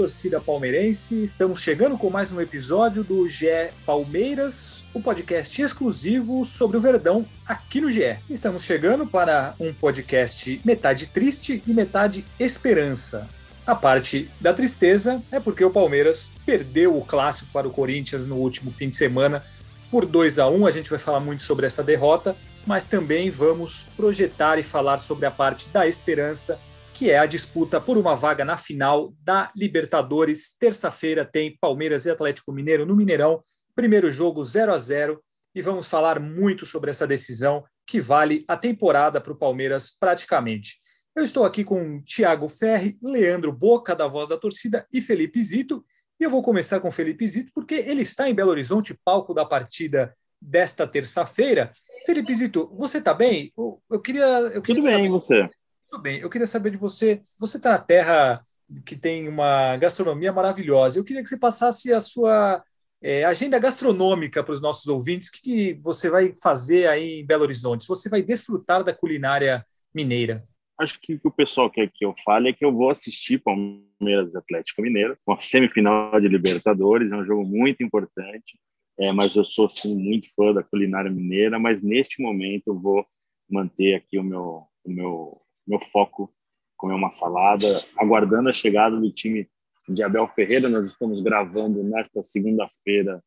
[0.00, 6.78] torcida palmeirense, estamos chegando com mais um episódio do GE Palmeiras, o podcast exclusivo sobre
[6.78, 8.16] o Verdão aqui no GE.
[8.30, 13.28] Estamos chegando para um podcast metade triste e metade esperança.
[13.66, 18.36] A parte da tristeza é porque o Palmeiras perdeu o clássico para o Corinthians no
[18.36, 19.44] último fim de semana
[19.90, 20.66] por 2 a 1.
[20.66, 22.34] A gente vai falar muito sobre essa derrota,
[22.66, 26.58] mas também vamos projetar e falar sobre a parte da esperança
[27.00, 30.54] que é a disputa por uma vaga na final da Libertadores.
[30.60, 33.40] Terça-feira tem Palmeiras e Atlético Mineiro no Mineirão.
[33.74, 35.18] Primeiro jogo 0 a 0
[35.54, 40.76] e vamos falar muito sobre essa decisão que vale a temporada para o Palmeiras praticamente.
[41.16, 45.82] Eu estou aqui com Thiago Ferri, Leandro Boca, da Voz da Torcida, e Felipe Zito.
[46.20, 49.46] E eu vou começar com Felipe Zito, porque ele está em Belo Horizonte, palco da
[49.46, 51.72] partida desta terça-feira.
[52.04, 53.50] Felipe Zito, você está bem?
[53.56, 54.26] Eu, eu queria.
[54.26, 55.48] Eu queria Tudo bem, saber- você?
[55.90, 56.20] Tudo bem.
[56.20, 57.20] Eu queria saber de você.
[57.38, 58.40] Você está na terra
[58.86, 60.98] que tem uma gastronomia maravilhosa.
[60.98, 62.62] Eu queria que você passasse a sua
[63.02, 65.28] eh, agenda gastronômica para os nossos ouvintes.
[65.28, 67.88] O que, que você vai fazer aí em Belo Horizonte?
[67.88, 70.44] Você vai desfrutar da culinária mineira.
[70.78, 73.42] Acho que o que o pessoal quer que eu fale é que eu vou assistir
[73.42, 78.58] Palmeiras Atlético Mineiro, uma semifinal de Libertadores, é um jogo muito importante,
[78.98, 83.04] é, mas eu sou sim muito fã da culinária mineira, mas neste momento eu vou
[83.50, 86.32] manter aqui o meu, o meu, meu foco,
[86.76, 89.48] comer uma salada, aguardando a chegada do time
[89.88, 90.68] de Abel Ferreira.
[90.68, 93.22] Nós estamos gravando nesta segunda-feira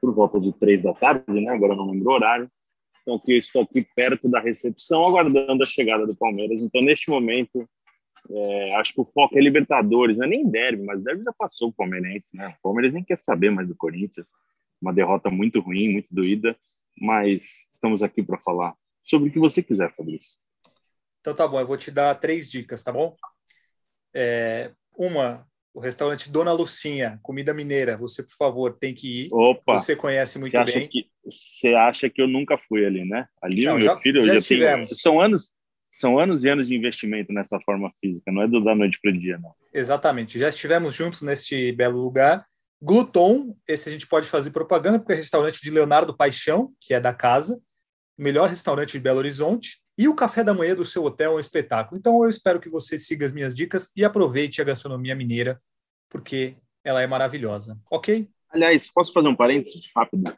[0.00, 1.52] por volta de três da tarde, né?
[1.52, 2.50] Agora não lembro o horário.
[3.02, 6.60] Então, que eu estou aqui perto da recepção, aguardando a chegada do Palmeiras.
[6.60, 7.68] Então, neste momento,
[8.30, 11.68] é, acho que o foco é Libertadores, não é nem derby, mas derby já passou
[11.68, 12.54] o Palmeirense, né?
[12.58, 14.28] O Palmeiras nem quer saber mais do Corinthians.
[14.82, 16.56] Uma derrota muito ruim, muito doída,
[16.98, 20.32] mas estamos aqui para falar sobre o que você quiser, Fabrício.
[21.20, 23.14] Então tá bom, eu vou te dar três dicas, tá bom?
[24.14, 27.96] É, uma, o restaurante Dona Lucinha, comida mineira.
[27.96, 29.28] Você, por favor, tem que ir.
[29.32, 30.88] Opa, Você conhece muito você bem.
[30.88, 33.26] que você acha que eu nunca fui ali, né?
[33.42, 35.52] Ali Não, o meu já- filho, já já tenho, são anos,
[35.88, 39.10] são anos e anos de investimento nessa forma física, não é do da noite para
[39.10, 39.54] o dia, não.
[39.72, 40.38] Exatamente.
[40.38, 42.46] Já estivemos juntos neste belo lugar.
[42.82, 46.98] Gluton, esse a gente pode fazer propaganda, porque é restaurante de Leonardo Paixão, que é
[47.00, 47.60] da casa,
[48.16, 49.78] melhor restaurante de Belo Horizonte.
[50.00, 51.98] E o café da manhã do seu hotel é um espetáculo.
[51.98, 55.60] Então eu espero que você siga as minhas dicas e aproveite a gastronomia mineira,
[56.08, 57.78] porque ela é maravilhosa.
[57.90, 58.26] Ok?
[58.48, 60.32] Aliás, posso fazer um parênteses rápido?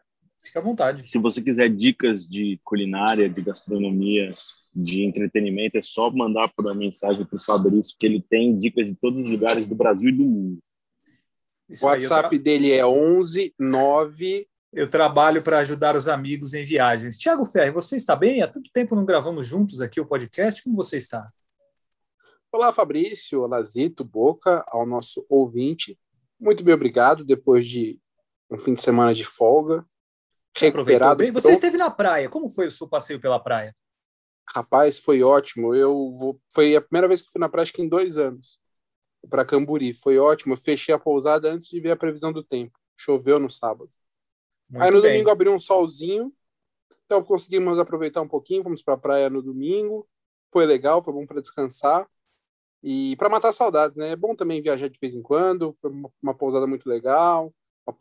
[0.44, 1.08] Fica à vontade.
[1.08, 4.26] Se você quiser dicas de culinária, de gastronomia,
[4.74, 8.86] de entretenimento, é só mandar por uma mensagem para o Fabrício, que ele tem dicas
[8.86, 10.58] de todos os lugares do Brasil e do mundo.
[11.68, 16.08] Isso O aí, eu tra- WhatsApp dele é 11 9 Eu trabalho para ajudar os
[16.08, 17.18] amigos em viagens.
[17.18, 18.40] Tiago Ferri, você está bem?
[18.40, 20.62] Há tanto tempo não gravamos juntos aqui o podcast.
[20.62, 21.30] Como você está?
[22.50, 25.98] Olá, Fabrício, olá, Zito, Boca, ao nosso ouvinte.
[26.40, 27.22] Muito bem, obrigado.
[27.22, 28.00] Depois de
[28.50, 29.84] um fim de semana de folga,
[30.56, 31.18] recuperado.
[31.18, 31.30] bem?
[31.30, 32.30] Você esteve na praia.
[32.30, 33.76] Como foi o seu passeio pela praia?
[34.56, 35.74] Rapaz, foi ótimo.
[35.74, 36.40] Eu vou...
[36.50, 38.58] Foi a primeira vez que fui na praia, acho que em dois anos,
[39.28, 39.92] para Camburi.
[39.92, 40.54] Foi ótimo.
[40.54, 42.78] Eu fechei a pousada antes de ver a previsão do tempo.
[42.96, 43.90] Choveu no sábado.
[44.72, 45.12] Muito Aí no bem.
[45.12, 46.32] domingo abriu um solzinho,
[47.04, 48.62] então conseguimos aproveitar um pouquinho.
[48.62, 50.08] Fomos para a praia no domingo.
[50.50, 52.06] Foi legal, foi bom para descansar
[52.82, 54.10] e para matar saudades, né?
[54.12, 55.72] É bom também viajar de vez em quando.
[55.74, 57.54] Foi uma, uma pousada muito legal,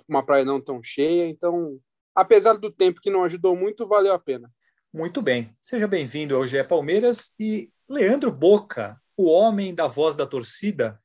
[0.08, 1.28] uma- praia não tão cheia.
[1.28, 1.78] Então,
[2.16, 4.50] apesar do tempo que não ajudou muito, valeu a pena.
[4.94, 5.56] Muito bem.
[5.62, 11.00] Seja bem-vindo ao GE Palmeiras e Leandro Boca, o homem da voz da torcida.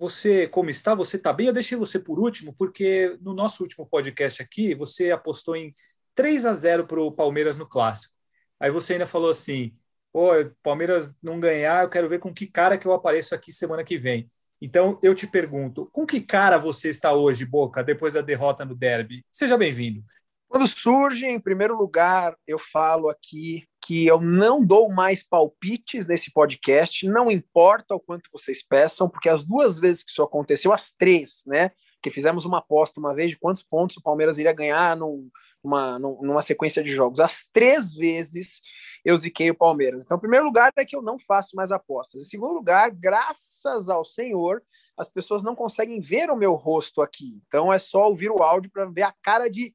[0.00, 0.94] Você, como está?
[0.94, 1.48] Você está bem?
[1.48, 5.74] Eu deixei você por último, porque no nosso último podcast aqui, você apostou em
[6.14, 8.14] 3 a 0 para o Palmeiras no Clássico.
[8.58, 9.76] Aí você ainda falou assim:
[10.10, 10.30] Pô,
[10.62, 13.98] Palmeiras não ganhar, eu quero ver com que cara que eu apareço aqui semana que
[13.98, 14.26] vem.
[14.58, 18.74] Então eu te pergunto: com que cara você está hoje, Boca, depois da derrota no
[18.74, 19.22] derby?
[19.30, 20.02] Seja bem-vindo.
[20.48, 26.32] Quando surge, em primeiro lugar, eu falo aqui que eu não dou mais palpites nesse
[26.32, 30.92] podcast, não importa o quanto vocês peçam, porque as duas vezes que isso aconteceu, as
[30.92, 31.72] três, né?
[32.00, 35.28] Que fizemos uma aposta uma vez de quantos pontos o Palmeiras iria ganhar num,
[35.60, 37.18] numa, numa sequência de jogos.
[37.18, 38.60] As três vezes
[39.04, 40.04] eu ziquei o Palmeiras.
[40.04, 42.22] Então, em primeiro lugar é que eu não faço mais apostas.
[42.22, 44.62] Em segundo lugar, graças ao Senhor,
[44.96, 47.42] as pessoas não conseguem ver o meu rosto aqui.
[47.48, 49.74] Então é só ouvir o áudio para ver a cara de.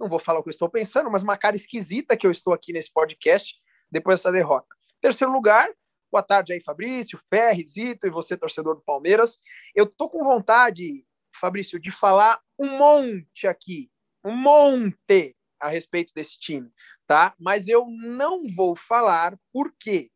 [0.00, 2.54] Não vou falar o que eu estou pensando, mas uma cara esquisita que eu estou
[2.54, 3.54] aqui nesse podcast
[3.90, 4.74] depois dessa derrota.
[4.98, 5.68] Terceiro lugar,
[6.10, 9.42] boa tarde aí, Fabrício, Ferri, Zito e você, torcedor do Palmeiras.
[9.74, 11.04] Eu tô com vontade,
[11.38, 13.90] Fabrício, de falar um monte aqui,
[14.24, 16.72] um monte a respeito desse time,
[17.06, 17.34] tá?
[17.38, 20.10] Mas eu não vou falar por quê.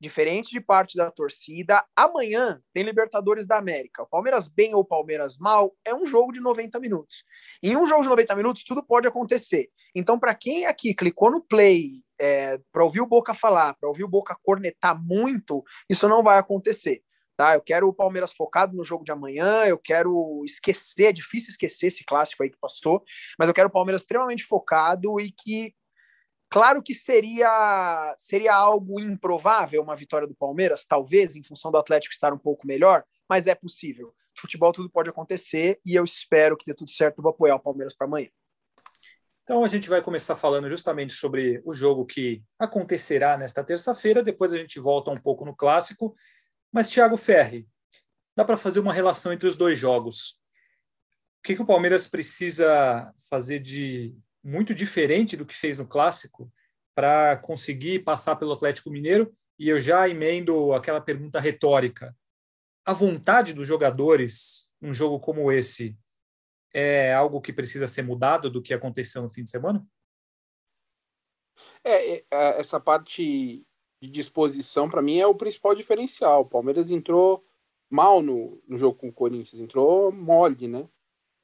[0.00, 4.06] Diferente de parte da torcida, amanhã tem Libertadores da América.
[4.06, 7.24] Palmeiras bem ou Palmeiras mal é um jogo de 90 minutos.
[7.60, 9.68] Em um jogo de 90 minutos, tudo pode acontecer.
[9.94, 14.04] Então, para quem aqui clicou no play é, para ouvir o Boca falar, para ouvir
[14.04, 17.02] o Boca cornetar muito, isso não vai acontecer.
[17.36, 17.54] Tá?
[17.54, 21.86] Eu quero o Palmeiras focado no jogo de amanhã, eu quero esquecer, é difícil esquecer
[21.86, 23.00] esse clássico aí que passou,
[23.38, 25.72] mas eu quero o Palmeiras extremamente focado e que
[26.50, 32.12] Claro que seria seria algo improvável uma vitória do Palmeiras, talvez em função do Atlético
[32.12, 34.14] estar um pouco melhor, mas é possível.
[34.36, 37.18] Futebol tudo pode acontecer e eu espero que dê tudo certo.
[37.18, 38.30] Eu vou apoiar o Palmeiras para amanhã.
[39.42, 44.22] Então a gente vai começar falando justamente sobre o jogo que acontecerá nesta terça-feira.
[44.22, 46.14] Depois a gente volta um pouco no clássico.
[46.72, 47.66] Mas Thiago Ferri,
[48.36, 50.38] dá para fazer uma relação entre os dois jogos?
[51.40, 54.14] O que, que o Palmeiras precisa fazer de
[54.48, 56.50] muito diferente do que fez no clássico
[56.94, 59.30] para conseguir passar pelo Atlético Mineiro.
[59.58, 62.16] E eu já emendo aquela pergunta retórica:
[62.84, 65.96] a vontade dos jogadores num jogo como esse
[66.72, 69.86] é algo que precisa ser mudado do que aconteceu no fim de semana?
[71.84, 73.66] É, é, essa parte
[74.00, 76.42] de disposição para mim é o principal diferencial.
[76.42, 77.44] O Palmeiras entrou
[77.90, 80.88] mal no, no jogo com o Corinthians, entrou mole, né?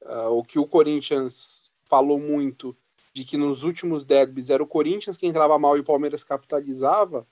[0.03, 2.77] Uh, o que o Corinthians falou muito
[3.15, 7.25] de que nos últimos derbys era o Corinthians que entrava mal e o Palmeiras capitalizava,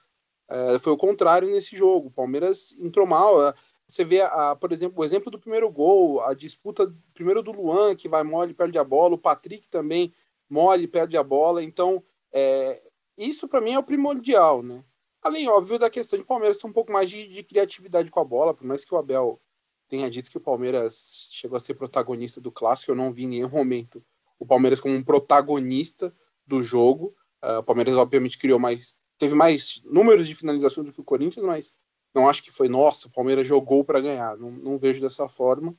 [0.48, 2.08] é, foi o contrário nesse jogo.
[2.08, 3.46] O Palmeiras entrou mal.
[3.46, 3.54] É,
[3.86, 7.98] você vê, a, por exemplo, o exemplo do primeiro gol, a disputa primeiro do Luan,
[7.98, 10.14] que vai mole perde a bola, o Patrick também
[10.50, 11.62] mole perde a bola.
[11.62, 12.02] Então,
[12.32, 12.82] é,
[13.18, 14.86] isso para mim é o primordial, né?
[15.22, 18.26] Além, óbvio, da questão de Palmeiras ter um pouco mais de, de criatividade com a
[18.26, 19.38] bola, por mais que o Abel
[19.90, 23.28] tenha dito que o Palmeiras chegou a ser protagonista do clássico, eu não vi em
[23.28, 24.02] nenhum momento
[24.40, 26.14] o Palmeiras como um protagonista
[26.46, 27.16] do jogo.
[27.44, 28.96] Uh, o Palmeiras, obviamente, criou mais.
[29.18, 31.74] Teve mais números de finalização do que o Corinthians, mas
[32.14, 34.38] não acho que foi, nossa, o Palmeiras jogou para ganhar.
[34.38, 35.76] Não, não vejo dessa forma.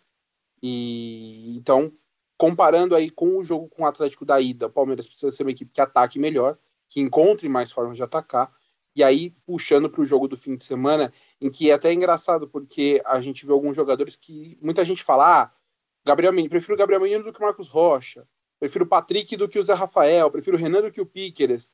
[0.63, 1.93] E então,
[2.37, 5.51] comparando aí com o jogo com o Atlético da ida, o Palmeiras precisa ser uma
[5.51, 6.59] equipe que ataque melhor,
[6.89, 8.53] que encontre mais formas de atacar.
[8.97, 12.49] E aí, puxando para o jogo do fim de semana, em que é até engraçado,
[12.49, 15.53] porque a gente vê alguns jogadores que muita gente fala: ah,
[16.05, 18.27] Gabriel Menino, prefiro o Gabriel Menino do que o Marcos Rocha.
[18.65, 21.69] Prefiro o Patrick do que o Zé Rafael, prefiro o Renan do que o Piqueres.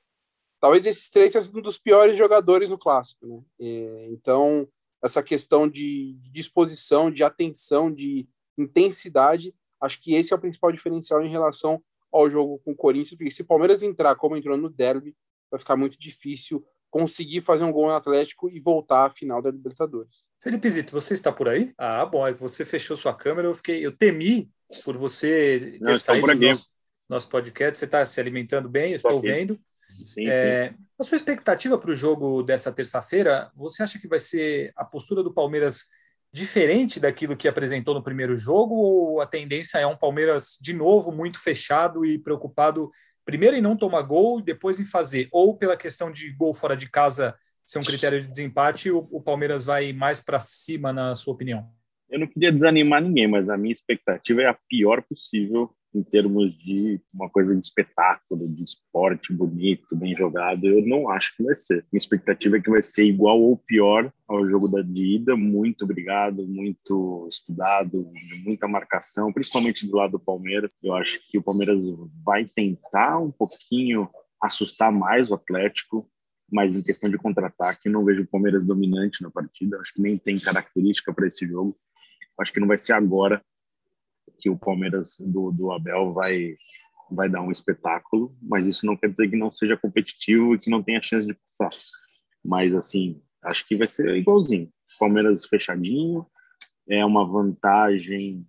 [0.59, 3.25] Talvez esses três sejam um dos piores jogadores no clássico.
[3.29, 3.41] Né?
[3.61, 4.67] É, então,
[5.01, 8.29] essa questão de disposição, de atenção, de
[8.59, 11.81] intensidade, acho que esse é o principal diferencial em relação
[12.13, 15.15] ao jogo com o Corinthians, porque se o Palmeiras entrar como entrou no derby,
[15.49, 19.53] vai ficar muito difícil conseguir fazer um gol no Atlético e voltar à final da
[19.53, 20.29] Libertadores.
[20.41, 21.73] Felipe Zito, você está por aí?
[21.79, 24.51] Ah, bom, é você fechou sua câmera, eu fiquei, eu temi
[24.85, 26.69] por você ter Não, saído do nosso,
[27.11, 27.79] nosso podcast.
[27.79, 29.59] Você está se alimentando bem, estou vendo.
[29.83, 30.79] Sim, é, sim.
[30.99, 35.23] A sua expectativa para o jogo dessa terça-feira, você acha que vai ser a postura
[35.23, 35.89] do Palmeiras
[36.33, 41.11] diferente daquilo que apresentou no primeiro jogo, ou a tendência é um Palmeiras de novo
[41.11, 42.89] muito fechado e preocupado
[43.25, 46.77] primeiro em não tomar gol e depois em fazer, ou pela questão de gol fora
[46.77, 47.35] de casa
[47.67, 51.69] ser um critério de desempate, o, o Palmeiras vai mais para cima, na sua opinião?
[52.09, 56.57] Eu não queria desanimar ninguém, mas a minha expectativa é a pior possível em termos
[56.57, 61.55] de uma coisa de espetáculo, de esporte bonito, bem jogado, eu não acho que vai
[61.55, 61.85] ser.
[61.93, 66.47] Minha expectativa é que vai ser igual ou pior ao jogo da ida, muito obrigado,
[66.47, 68.11] muito estudado,
[68.45, 70.71] muita marcação, principalmente do lado do Palmeiras.
[70.83, 71.85] Eu acho que o Palmeiras
[72.25, 74.09] vai tentar um pouquinho
[74.41, 76.09] assustar mais o Atlético,
[76.51, 79.79] mas em questão de contra-ataque, não vejo o Palmeiras dominante na partida.
[79.79, 81.77] Acho que nem tem característica para esse jogo.
[82.39, 83.43] Acho que não vai ser agora
[84.39, 86.57] que o Palmeiras do, do Abel vai
[87.11, 90.71] vai dar um espetáculo, mas isso não quer dizer que não seja competitivo e que
[90.71, 91.71] não tenha chance de passar.
[92.45, 94.71] Mas assim, acho que vai ser igualzinho.
[94.99, 96.25] Palmeiras fechadinho,
[96.89, 98.47] é uma vantagem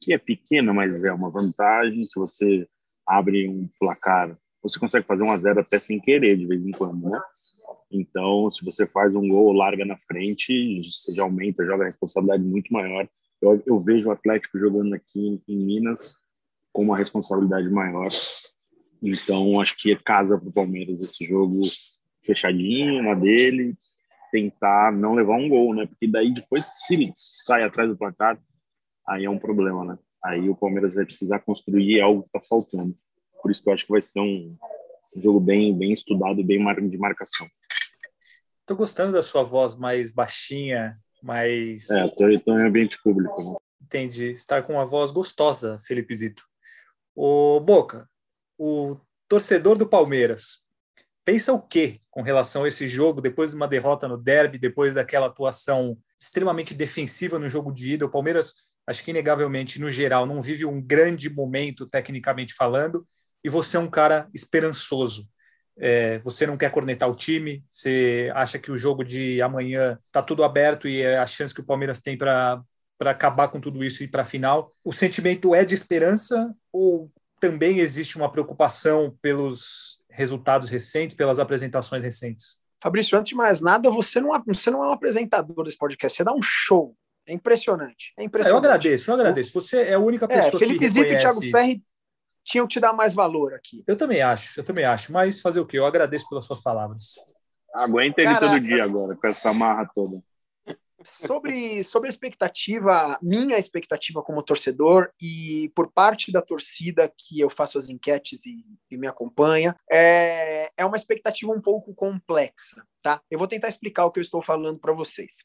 [0.00, 2.04] que é pequena, mas é uma vantagem.
[2.06, 2.66] Se você
[3.06, 6.72] abre um placar, você consegue fazer um a zero até sem querer de vez em
[6.72, 7.20] quando, né?
[7.90, 12.42] Então, se você faz um gol, larga na frente, você já aumenta, joga a responsabilidade
[12.44, 13.08] muito maior
[13.40, 16.14] eu, eu vejo o Atlético jogando aqui em Minas
[16.72, 18.08] com uma responsabilidade maior.
[19.02, 21.60] Então, acho que é casa para o Palmeiras esse jogo
[22.24, 23.74] fechadinho na dele,
[24.30, 25.86] tentar não levar um gol, né?
[25.86, 27.12] Porque daí depois se
[27.44, 28.38] sai atrás do placar,
[29.08, 29.98] aí é um problema, né?
[30.22, 32.94] Aí o Palmeiras vai precisar construir algo que tá faltando.
[33.42, 34.56] Por isso que eu acho que vai ser um
[35.16, 37.48] jogo bem bem estudado, bem de marcação.
[38.66, 43.56] Tô gostando da sua voz mais baixinha, mais É, tô, tô em ambiente público, né?
[43.82, 44.30] Entendi.
[44.30, 46.44] Está com uma voz gostosa, Felipe Zito.
[47.14, 48.08] O Boca,
[48.58, 48.96] o
[49.28, 50.64] torcedor do Palmeiras,
[51.24, 54.94] pensa o quê com relação a esse jogo, depois de uma derrota no derby, depois
[54.94, 58.06] daquela atuação extremamente defensiva no jogo de ida?
[58.06, 63.06] O Palmeiras, acho que inegavelmente, no geral, não vive um grande momento, tecnicamente falando,
[63.42, 65.28] e você é um cara esperançoso.
[65.80, 70.22] É, você não quer cornetar o time, você acha que o jogo de amanhã está
[70.22, 72.62] tudo aberto e é a chance que o Palmeiras tem para
[72.98, 74.74] para acabar com tudo isso e ir para a final.
[74.84, 77.10] O sentimento é de esperança ou
[77.40, 82.60] também existe uma preocupação pelos resultados recentes, pelas apresentações recentes?
[82.78, 86.22] Fabrício, antes de mais nada, você não, você não é um apresentador desse podcast, você
[86.22, 86.94] dá um show.
[87.26, 88.12] É impressionante.
[88.18, 88.64] É impressionante.
[88.64, 89.52] eu agradeço, eu agradeço.
[89.54, 91.56] Você é a única pessoa é, Felipe que Zito e Thiago isso.
[91.56, 91.82] Ferri
[92.50, 93.84] tinham que te dar mais valor aqui.
[93.86, 95.12] Eu também acho, eu também acho.
[95.12, 95.78] Mas fazer o quê?
[95.78, 97.14] Eu agradeço pelas suas palavras.
[97.72, 98.54] Aguenta ele Caraca.
[98.54, 100.20] todo dia agora, com essa marra toda.
[101.02, 107.48] Sobre, sobre a expectativa, minha expectativa como torcedor e por parte da torcida que eu
[107.48, 113.22] faço as enquetes e, e me acompanha, é, é uma expectativa um pouco complexa, tá?
[113.30, 115.38] Eu vou tentar explicar o que eu estou falando para vocês.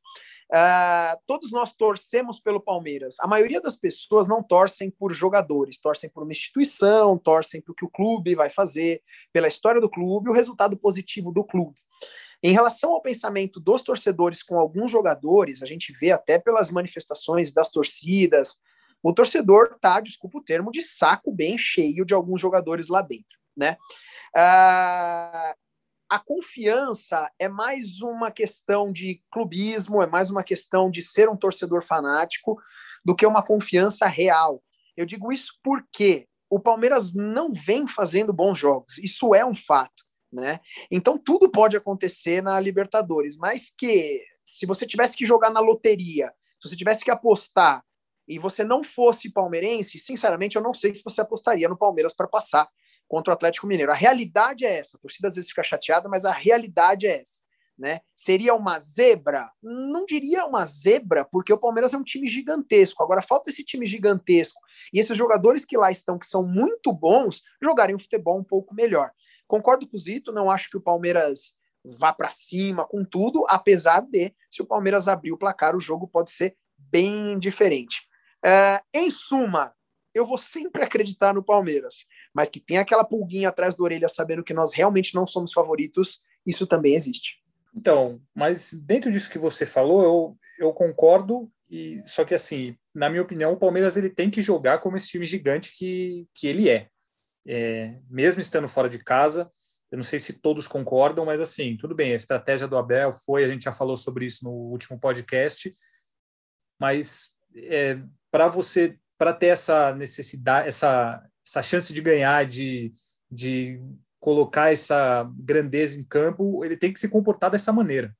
[0.53, 3.15] Uh, todos nós torcemos pelo Palmeiras.
[3.21, 7.75] A maioria das pessoas não torcem por jogadores, torcem por uma instituição, torcem para o
[7.75, 11.79] que o clube vai fazer, pela história do clube, o resultado positivo do clube.
[12.43, 17.51] Em relação ao pensamento dos torcedores com alguns jogadores, a gente vê até pelas manifestações
[17.51, 18.59] das torcidas,
[19.01, 23.37] o torcedor tá, desculpa o termo, de saco bem cheio de alguns jogadores lá dentro,
[23.55, 23.77] né?
[24.35, 25.55] Ah,
[26.09, 31.37] a confiança é mais uma questão de clubismo, é mais uma questão de ser um
[31.37, 32.57] torcedor fanático
[33.03, 34.63] do que uma confiança real.
[34.95, 40.05] Eu digo isso porque o Palmeiras não vem fazendo bons jogos, isso é um fato
[40.35, 40.59] né?
[40.91, 46.31] Então tudo pode acontecer na Libertadores, mas que se você tivesse que jogar na loteria,
[46.61, 47.83] se você tivesse que apostar
[48.27, 52.27] e você não fosse palmeirense, sinceramente eu não sei se você apostaria no Palmeiras para
[52.27, 52.67] passar
[53.07, 53.91] contra o Atlético Mineiro.
[53.91, 54.97] A realidade é essa.
[54.97, 57.43] A torcida às vezes fica chateada, mas a realidade é essa.
[57.77, 58.01] Né?
[58.15, 59.51] Seria uma zebra?
[59.61, 63.03] Não diria uma zebra, porque o Palmeiras é um time gigantesco.
[63.03, 64.59] Agora falta esse time gigantesco
[64.93, 68.73] e esses jogadores que lá estão, que são muito bons, jogarem um futebol um pouco
[68.73, 69.11] melhor.
[69.47, 71.55] Concordo com o Zito, não acho que o Palmeiras
[71.97, 76.07] vá para cima com tudo, apesar de, se o Palmeiras abrir o placar, o jogo
[76.07, 78.01] pode ser bem diferente.
[78.43, 79.73] É, em suma,
[80.13, 84.43] eu vou sempre acreditar no Palmeiras, mas que tem aquela pulguinha atrás da orelha sabendo
[84.43, 87.43] que nós realmente não somos favoritos, isso também existe.
[87.75, 93.09] Então, mas dentro disso que você falou, eu, eu concordo, e só que assim, na
[93.09, 96.69] minha opinião, o Palmeiras ele tem que jogar como esse time gigante que, que ele
[96.69, 96.87] é
[97.47, 99.49] é, mesmo estando fora de casa.
[99.91, 103.43] Eu não sei se todos concordam, mas assim, tudo bem, a estratégia do Abel foi,
[103.43, 105.73] a gente já falou sobre isso no último podcast,
[106.79, 107.99] mas é,
[108.31, 112.91] para você, para ter essa necessidade, essa, essa chance de ganhar, de,
[113.31, 113.79] de
[114.19, 118.13] colocar essa grandeza em campo, ele tem que se comportar dessa maneira.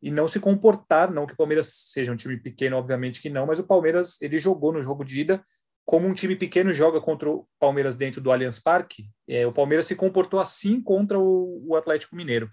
[0.00, 3.44] E não se comportar, não que o Palmeiras seja um time pequeno, obviamente que não,
[3.44, 5.42] mas o Palmeiras ele jogou no jogo de ida
[5.88, 9.86] como um time pequeno joga contra o Palmeiras dentro do Allianz Parque, é, o Palmeiras
[9.86, 12.50] se comportou assim contra o, o Atlético Mineiro.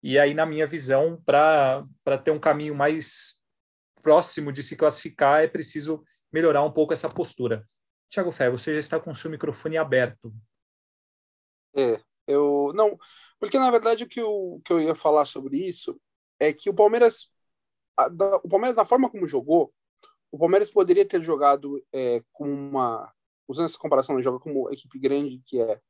[0.00, 1.84] E aí, na minha visão, para
[2.24, 3.40] ter um caminho mais
[4.00, 7.66] próximo de se classificar, é preciso melhorar um pouco essa postura.
[8.08, 10.32] Tiago Fé, você já está com o seu microfone aberto.
[11.74, 12.96] É, eu não,
[13.40, 16.00] porque na verdade o que eu, que eu ia falar sobre isso
[16.38, 17.32] é que o Palmeiras,
[17.96, 19.74] a, da, o Palmeiras na forma como jogou,
[20.32, 23.12] o Palmeiras poderia ter jogado é, com uma.
[23.48, 25.80] Usando essa comparação, ele joga como equipe grande que é.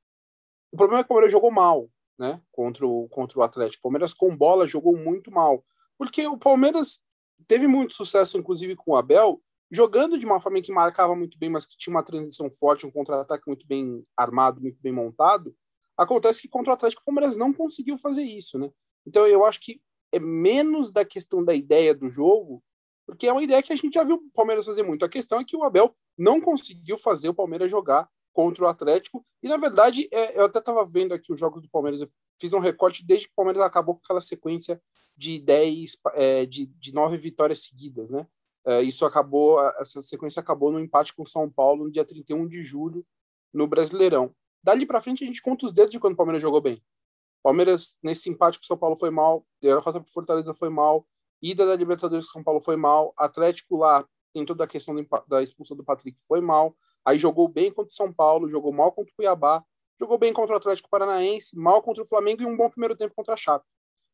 [0.72, 2.40] O problema é que o Palmeiras jogou mal, né?
[2.50, 3.80] Contra o, contra o Atlético.
[3.80, 5.64] O Palmeiras com bola jogou muito mal.
[5.98, 7.00] Porque o Palmeiras
[7.46, 11.50] teve muito sucesso, inclusive com o Abel, jogando de uma forma que marcava muito bem,
[11.50, 15.54] mas que tinha uma transição forte, um contra-ataque muito bem armado, muito bem montado.
[15.96, 18.70] Acontece que contra o Atlético o Palmeiras não conseguiu fazer isso, né?
[19.06, 19.82] Então eu acho que
[20.12, 22.62] é menos da questão da ideia do jogo
[23.10, 25.04] porque é uma ideia que a gente já viu o Palmeiras fazer muito.
[25.04, 29.26] A questão é que o Abel não conseguiu fazer o Palmeiras jogar contra o Atlético.
[29.42, 32.08] E, na verdade, é, eu até estava vendo aqui os jogos do Palmeiras, eu
[32.40, 34.80] fiz um recorte desde que o Palmeiras acabou com aquela sequência
[35.16, 38.26] de 10, é, de, de 9 vitórias seguidas, né?
[38.64, 42.46] É, isso acabou, essa sequência acabou no empate com o São Paulo no dia 31
[42.46, 43.04] de julho,
[43.52, 44.34] no Brasileirão.
[44.62, 46.82] Dali para frente, a gente conta os dedos de quando o Palmeiras jogou bem.
[47.42, 51.06] Palmeiras, nesse empate com o São Paulo foi mal, derrota para Fortaleza foi mal,
[51.42, 54.94] ida da Libertadores São Paulo foi mal, Atlético lá tem toda a questão
[55.26, 58.92] da expulsão do Patrick foi mal, aí jogou bem contra o São Paulo, jogou mal
[58.92, 59.64] contra o Cuiabá,
[59.98, 63.14] jogou bem contra o Atlético Paranaense, mal contra o Flamengo e um bom primeiro tempo
[63.14, 63.66] contra a Chape.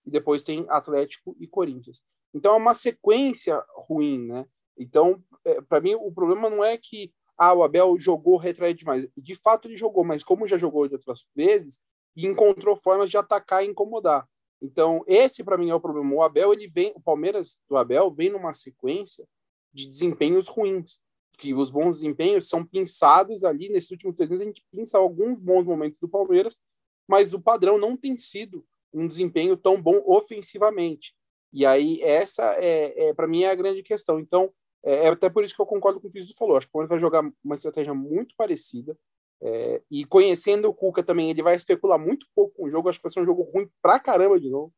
[0.06, 2.00] E depois tem Atlético e Corinthians.
[2.33, 4.47] Então é uma sequência ruim, né?
[4.78, 9.06] Então, é, para mim, o problema não é que ah, o Abel jogou retraído demais.
[9.16, 11.80] De fato, ele jogou, mas como já jogou de outras vezes,
[12.16, 14.26] encontrou formas de atacar e incomodar.
[14.60, 16.14] Então, esse para mim é o problema.
[16.14, 19.26] O Abel, ele vem, o Palmeiras do Abel vem numa sequência
[19.72, 21.00] de desempenhos ruins,
[21.36, 24.42] que os bons desempenhos são pinçados ali nesses últimos três meses.
[24.42, 26.62] A gente pinça alguns bons momentos do Palmeiras,
[27.06, 31.14] mas o padrão não tem sido um desempenho tão bom ofensivamente.
[31.52, 34.18] E aí essa é, é para mim é a grande questão.
[34.18, 36.56] Então, é, é, até por isso que eu concordo com o que o Cristo falou.
[36.56, 38.96] Acho que o Palmeiras vai jogar uma estratégia muito parecida.
[39.43, 42.88] É, e conhecendo o Cuca também, ele vai especular muito pouco com o jogo.
[42.88, 44.73] Acho que vai ser um jogo ruim pra caramba de novo.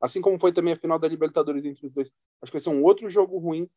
[0.00, 2.12] Assim como foi também a final da Libertadores entre os dois.
[2.42, 3.68] Acho que vai ser um outro jogo ruim.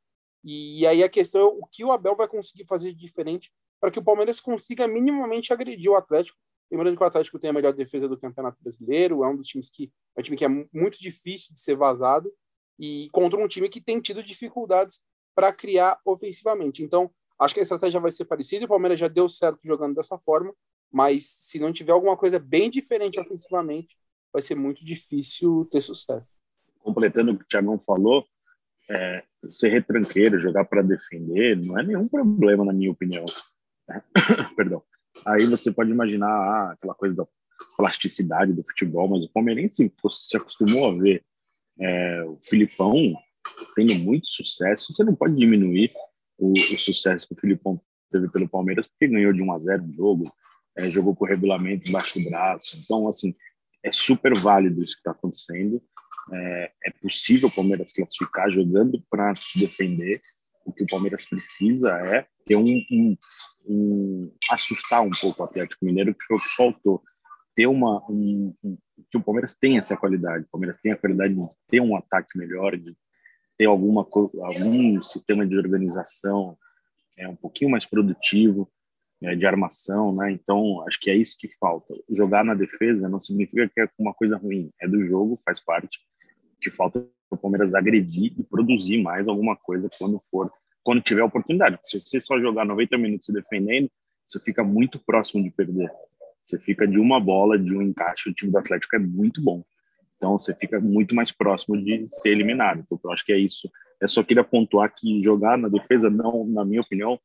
[0.44, 3.92] E aí a questão é o que o Abel vai conseguir fazer de diferente para
[3.92, 6.38] que o Palmeiras consiga minimamente agredir o Atlético.
[6.72, 9.70] Lembrando que o Atlético tem a melhor defesa do Campeonato Brasileiro, é um dos times
[9.70, 12.32] que é um time que é muito difícil de ser vazado
[12.80, 15.02] e contra um time que tem tido dificuldades
[15.34, 16.84] para criar ofensivamente.
[16.84, 18.66] Então, acho que a estratégia vai ser parecida.
[18.66, 20.54] O Palmeiras já deu certo jogando dessa forma,
[20.92, 23.98] mas se não tiver alguma coisa bem diferente ofensivamente,
[24.32, 26.30] vai ser muito difícil ter sucesso.
[26.80, 28.26] Completando o que o Thiagão falou,
[28.90, 33.26] é, ser retranqueiro, jogar para defender, não é nenhum problema, na minha opinião.
[34.56, 34.84] Perdão.
[35.26, 37.28] Aí você pode imaginar ah, aquela coisa da
[37.76, 41.24] plasticidade do futebol, mas o palmeirense se acostumou a ver
[41.80, 43.16] é, o Filipão
[43.76, 45.92] tendo muito sucesso, você não pode diminuir
[46.38, 47.80] o, o, sucesso que o Filipão
[48.12, 50.24] teve pelo Palmeiras, porque ganhou de 1 a 0 o jogo,
[50.78, 52.78] é, jogou com o regulamento embaixo do braço.
[52.78, 53.36] Então, assim,
[53.84, 55.82] é super válido isso que está acontecendo.
[56.32, 60.22] É, é, possível o Palmeiras classificar jogando para se defender.
[60.66, 63.18] O que o Palmeiras precisa é ter um, um,
[63.66, 67.02] um, assustar um pouco o Atlético Mineiro, que foi o que faltou.
[67.56, 68.54] Ter uma um,
[69.10, 70.44] que o Palmeiras tem essa qualidade.
[70.44, 72.96] O Palmeiras tem a qualidade de ter um ataque melhor, de
[73.58, 76.58] ter alguma algum sistema de organização
[77.18, 78.70] é um pouquinho mais produtivo
[79.24, 80.32] é, de armação, né?
[80.32, 81.94] Então acho que é isso que falta.
[82.10, 86.00] Jogar na defesa não significa que é uma coisa ruim, é do jogo, faz parte.
[86.56, 90.52] O que falta é o Palmeiras agredir e produzir mais alguma coisa quando for,
[90.84, 91.80] quando tiver oportunidade.
[91.84, 93.90] Se você só jogar 90 minutos se defendendo,
[94.26, 95.92] você fica muito próximo de perder.
[96.44, 98.30] Você fica de uma bola, de um encaixe.
[98.30, 99.64] O time do Atlético é muito bom.
[100.18, 102.80] Então você fica muito mais próximo de ser eliminado.
[102.80, 103.70] Então eu acho que é isso.
[104.02, 107.20] Eu só queria pontuar que jogar na defesa, não, na minha opinião,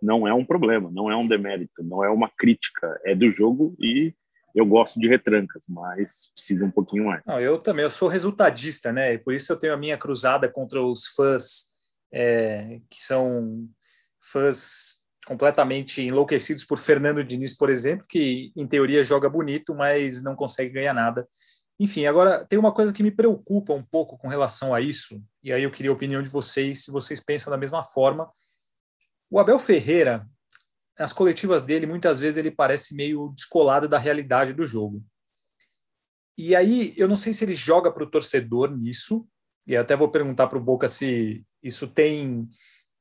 [0.00, 3.76] não é um problema, não é um demérito, não é uma crítica, é do jogo
[3.78, 4.14] e
[4.54, 7.22] eu gosto de retrancas, mas precisa um pouquinho mais.
[7.24, 9.14] Não, eu também, eu sou resultadista, né?
[9.14, 11.70] E por isso eu tenho a minha cruzada contra os fãs
[12.12, 13.68] é, que são
[14.20, 20.34] fãs completamente enlouquecidos por Fernando Diniz, por exemplo, que em teoria joga bonito, mas não
[20.34, 21.26] consegue ganhar nada.
[21.80, 25.50] Enfim, agora tem uma coisa que me preocupa um pouco com relação a isso, e
[25.50, 28.30] aí eu queria a opinião de vocês, se vocês pensam da mesma forma.
[29.30, 30.28] O Abel Ferreira,
[30.98, 35.02] nas coletivas dele, muitas vezes ele parece meio descolado da realidade do jogo.
[36.36, 39.26] E aí, eu não sei se ele joga para o torcedor nisso,
[39.66, 42.46] e até vou perguntar para o Boca se isso tem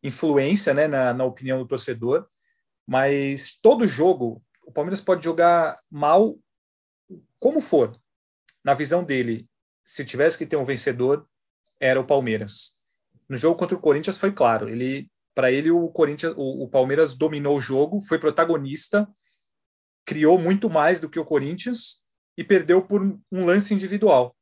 [0.01, 2.25] influência né, na, na opinião do torcedor,
[2.87, 6.39] mas todo jogo, o Palmeiras pode jogar mal
[7.41, 7.99] como for,
[8.63, 9.47] na visão dele,
[9.83, 11.27] se tivesse que ter um vencedor,
[11.79, 12.77] era o Palmeiras.
[13.27, 17.15] No jogo contra o Corinthians foi claro, ele para ele o Corinthians, o, o, Palmeiras
[17.15, 19.07] dominou o jogo, foi protagonista,
[20.05, 22.01] criou muito mais do que o Corinthians
[22.37, 24.35] e perdeu por um lance individual.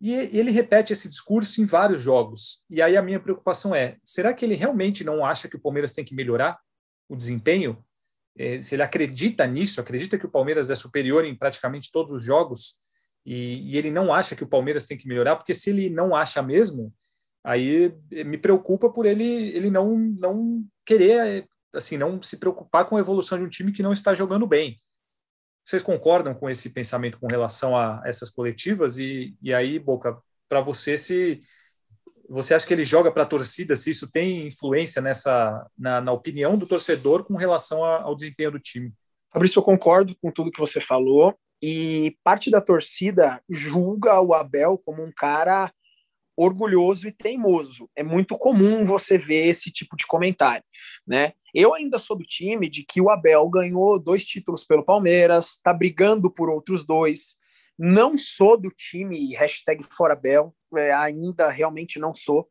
[0.00, 2.62] E ele repete esse discurso em vários jogos.
[2.68, 5.92] E aí a minha preocupação é: será que ele realmente não acha que o Palmeiras
[5.92, 6.58] tem que melhorar
[7.08, 7.82] o desempenho?
[8.36, 12.22] É, se ele acredita nisso, acredita que o Palmeiras é superior em praticamente todos os
[12.22, 12.76] jogos,
[13.24, 16.14] e, e, ele não acha que o Palmeiras tem que melhorar, porque se ele não
[16.14, 16.92] acha mesmo,
[17.42, 19.24] aí me preocupa por ele
[19.56, 23.82] ele não não querer assim não se preocupar com a evolução de um time que
[23.82, 24.80] não está jogando bem.
[25.64, 30.60] Vocês concordam com esse pensamento com relação a essas coletivas e, e aí Boca para
[30.60, 31.40] você se
[32.28, 36.12] você acha que ele joga para a torcida, se isso tem influência nessa na, na
[36.12, 38.92] opinião do torcedor com relação a, ao desempenho do time?
[39.32, 41.36] Fabrício, eu concordo com tudo que você falou.
[41.66, 45.72] E parte da torcida julga o Abel como um cara
[46.36, 47.88] orgulhoso e teimoso.
[47.96, 50.62] É muito comum você ver esse tipo de comentário,
[51.06, 51.32] né?
[51.54, 55.72] Eu ainda sou do time de que o Abel ganhou dois títulos pelo Palmeiras, está
[55.72, 57.38] brigando por outros dois,
[57.78, 62.46] Não sou do time hashtag Forabel, é, ainda realmente não sou.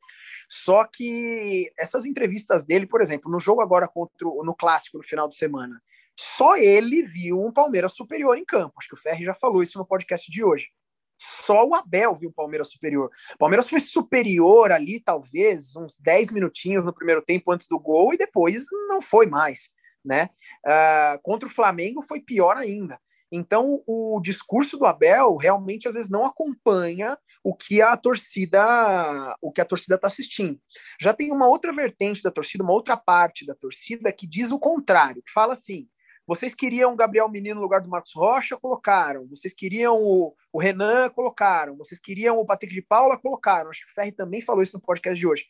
[0.49, 5.03] Só que essas entrevistas dele, por exemplo, no jogo agora contra o, no clássico no
[5.03, 5.79] final de semana,
[6.19, 8.75] só ele viu um Palmeiras superior em campo.
[8.77, 10.67] Acho que o Ferri já falou isso no podcast de hoje.
[11.17, 13.09] Só o Abel viu o Palmeiras superior.
[13.33, 18.13] O Palmeiras foi superior ali, talvez, uns 10 minutinhos no primeiro tempo antes do gol
[18.13, 19.69] e depois não foi mais.
[20.03, 20.29] Né?
[20.65, 22.99] Uh, contra o Flamengo foi pior ainda.
[23.31, 29.51] Então, o discurso do Abel realmente às vezes não acompanha o que a torcida o
[29.51, 30.59] que a torcida está assistindo.
[31.01, 34.59] Já tem uma outra vertente da torcida, uma outra parte da torcida que diz o
[34.59, 35.89] contrário, que fala assim:
[36.25, 39.27] vocês queriam o Gabriel Menino no lugar do Marcos Rocha, colocaram.
[39.27, 41.75] Vocês queriam o, o Renan, colocaram.
[41.75, 43.69] Vocês queriam o Patrick de Paula, colocaram.
[43.69, 45.45] Acho que o Ferri também falou isso no podcast de hoje.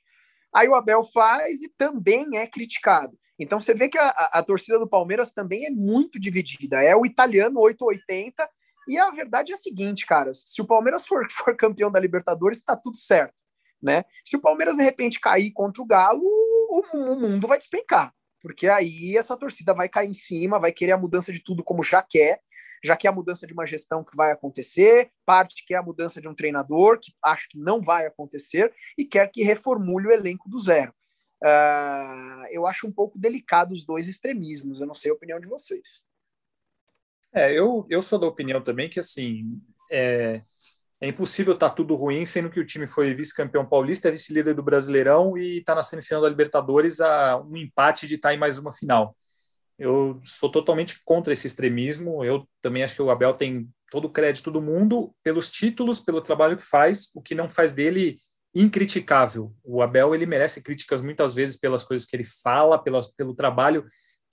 [0.51, 3.17] Aí o Abel faz e também é criticado.
[3.37, 6.83] Então você vê que a, a, a torcida do Palmeiras também é muito dividida.
[6.83, 8.49] É o italiano 880.
[8.87, 12.57] E a verdade é a seguinte, caras: se o Palmeiras for, for campeão da Libertadores,
[12.57, 13.41] está tudo certo.
[13.81, 14.05] Né?
[14.25, 18.67] Se o Palmeiras de repente cair contra o Galo, o, o mundo vai despencar porque
[18.67, 22.03] aí essa torcida vai cair em cima, vai querer a mudança de tudo como já
[22.03, 22.41] quer,
[22.83, 25.81] já que é a mudança de uma gestão que vai acontecer, parte que é a
[25.81, 30.11] mudança de um treinador, que acho que não vai acontecer, e quer que reformule o
[30.11, 30.93] elenco do zero.
[31.41, 35.47] Uh, eu acho um pouco delicado os dois extremismos, eu não sei a opinião de
[35.47, 36.03] vocês.
[37.33, 40.43] É, eu, eu sou da opinião também que, assim, é,
[41.03, 44.55] é impossível estar tá tudo ruim, sendo que o time foi vice-campeão paulista, é vice-líder
[44.55, 48.37] do Brasileirão e está na semifinal da Libertadores a um empate de estar tá em
[48.37, 49.13] mais uma final.
[49.77, 52.23] Eu sou totalmente contra esse extremismo.
[52.23, 56.21] Eu também acho que o Abel tem todo o crédito do mundo pelos títulos, pelo
[56.21, 58.17] trabalho que faz, o que não faz dele
[58.55, 59.53] incriticável.
[59.61, 63.83] O Abel ele merece críticas muitas vezes pelas coisas que ele fala, pelas, pelo trabalho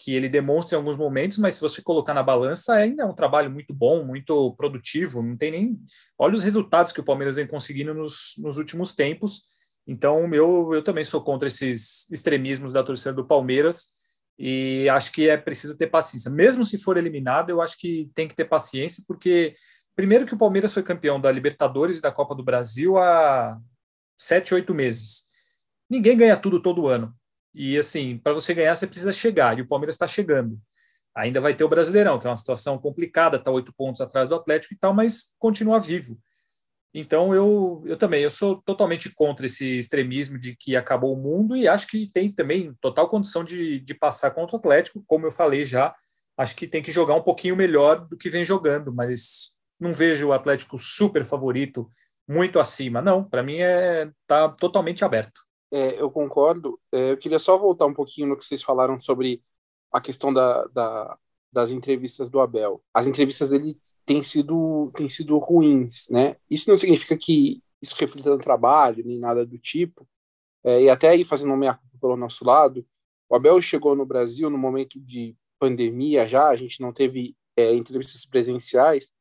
[0.02, 3.14] que ele demonstra em alguns momentos, mas se você colocar na balança, ainda é um
[3.14, 5.78] trabalho muito bom, muito produtivo, não tem nem...
[6.18, 9.42] Olha os resultados que o Palmeiras vem conseguindo nos, nos últimos tempos,
[9.86, 13.88] então eu, eu também sou contra esses extremismos da torcida do Palmeiras
[14.38, 16.30] e acho que é preciso ter paciência.
[16.30, 19.54] Mesmo se for eliminado, eu acho que tem que ter paciência, porque
[19.94, 23.58] primeiro que o Palmeiras foi campeão da Libertadores e da Copa do Brasil há
[24.16, 25.24] sete, oito meses.
[25.90, 27.14] Ninguém ganha tudo todo ano.
[27.54, 30.58] E assim, para você ganhar, você precisa chegar, e o Palmeiras está chegando.
[31.14, 34.34] Ainda vai ter o Brasileirão, que é uma situação complicada, está oito pontos atrás do
[34.34, 36.18] Atlético e tal, mas continua vivo.
[36.92, 41.56] Então eu, eu também eu sou totalmente contra esse extremismo de que acabou o mundo
[41.56, 45.30] e acho que tem também total condição de, de passar contra o Atlético, como eu
[45.30, 45.94] falei já.
[46.36, 50.28] Acho que tem que jogar um pouquinho melhor do que vem jogando, mas não vejo
[50.28, 51.88] o Atlético super favorito,
[52.26, 53.00] muito acima.
[53.00, 55.40] Não, para mim é tá totalmente aberto.
[55.70, 56.80] É, eu concordo.
[56.92, 59.42] É, eu queria só voltar um pouquinho no que vocês falaram sobre
[59.92, 61.18] a questão da, da,
[61.52, 62.82] das entrevistas do Abel.
[62.92, 66.36] As entrevistas dele têm sido, têm sido ruins, né?
[66.50, 70.06] Isso não significa que isso reflita no trabalho, nem nada do tipo.
[70.64, 72.86] É, e até aí, fazendo uma culpa pelo nosso lado,
[73.28, 77.72] o Abel chegou no Brasil no momento de pandemia já, a gente não teve é,
[77.74, 79.12] entrevistas presenciais,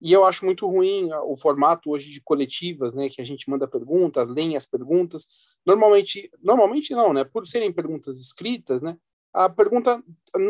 [0.00, 3.66] e eu acho muito ruim o formato hoje de coletivas, né, que a gente manda
[3.66, 5.26] perguntas, leem as perguntas.
[5.66, 8.96] Normalmente, normalmente não, né, por serem perguntas escritas, né,
[9.32, 10.02] a pergunta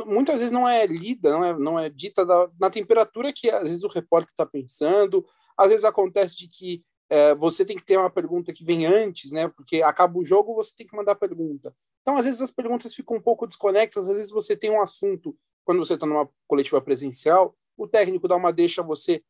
[0.07, 3.63] muitas vezes não é lida, não é, não é dita da, na temperatura que às
[3.63, 5.25] vezes o repórter está pensando.
[5.57, 9.33] Às vezes acontece de que é, você tem que ter uma pergunta que vem antes,
[9.33, 11.75] né, porque acaba o jogo, você tem que mandar pergunta.
[12.03, 15.35] Então, às vezes as perguntas ficam um pouco desconectas, às vezes você tem um assunto
[15.65, 19.23] quando você está numa coletiva presencial, o técnico dá uma deixa, você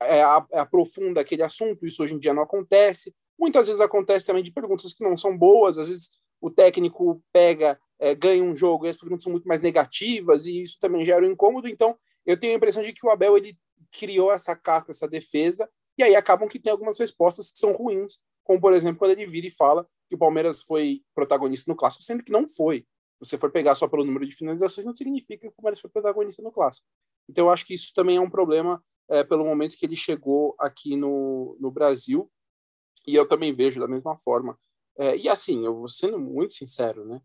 [0.00, 3.14] é, é, aprofunda aquele assunto, isso hoje em dia não acontece.
[3.42, 7.76] Muitas vezes acontece também de perguntas que não são boas, às vezes o técnico pega,
[7.98, 11.26] é, ganha um jogo e as perguntas são muito mais negativas e isso também gera
[11.26, 11.66] um incômodo.
[11.66, 13.58] Então, eu tenho a impressão de que o Abel ele
[13.90, 18.20] criou essa carta, essa defesa, e aí acabam que tem algumas respostas que são ruins,
[18.44, 22.04] como por exemplo quando ele vira e fala que o Palmeiras foi protagonista no clássico,
[22.04, 22.86] sendo que não foi.
[23.18, 26.40] Você for pegar só pelo número de finalizações, não significa que o Palmeiras foi protagonista
[26.42, 26.86] no clássico.
[27.28, 30.54] Então, eu acho que isso também é um problema é, pelo momento que ele chegou
[30.60, 32.30] aqui no, no Brasil,
[33.06, 34.58] e eu também vejo da mesma forma.
[34.98, 37.20] É, e assim, eu vou sendo muito sincero, né?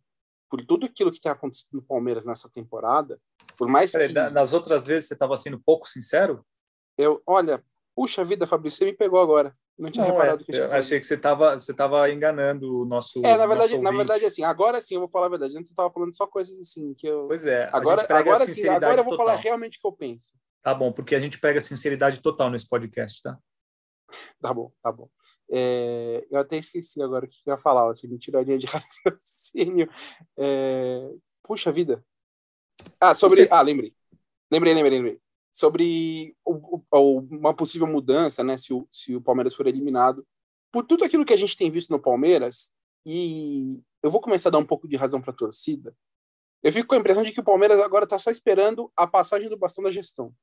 [0.49, 3.19] Por tudo aquilo que tem acontecido no Palmeiras nessa temporada,
[3.57, 4.07] por mais que...
[4.07, 6.45] Nas outras vezes você estava sendo pouco sincero?
[6.97, 7.61] Eu, olha,
[7.95, 9.55] puxa vida, Fabrício, você me pegou agora.
[9.77, 12.81] Não tinha não, reparado é, que eu tinha achei que você estava você tava enganando
[12.81, 13.23] o nosso.
[13.23, 15.55] É, na verdade, na verdade, assim, agora sim eu vou falar a verdade.
[15.55, 17.27] Antes você estava falando só coisas assim que eu.
[17.27, 17.69] Pois é.
[17.71, 19.27] Agora, agora sim, agora eu vou total.
[19.27, 20.33] falar realmente o que eu penso.
[20.63, 23.37] Tá bom, porque a gente prega sinceridade total nesse podcast, tá?
[24.41, 25.09] Tá bom, tá bom.
[25.49, 29.89] É, eu até esqueci agora o que eu ia falar, assim, me tiraria de raciocínio.
[30.37, 31.09] É,
[31.43, 32.03] puxa vida.
[32.99, 33.43] Ah, sobre.
[33.43, 33.49] Você...
[33.51, 33.93] Ah, lembrei.
[34.51, 35.21] Lembrei, lembrei, lembrei.
[35.51, 40.25] Sobre o, o, uma possível mudança, né, se o, se o Palmeiras for eliminado.
[40.71, 42.71] Por tudo aquilo que a gente tem visto no Palmeiras,
[43.05, 45.95] e eu vou começar a dar um pouco de razão para a torcida,
[46.61, 49.49] eu fico com a impressão de que o Palmeiras agora está só esperando a passagem
[49.49, 50.33] do bastão da gestão.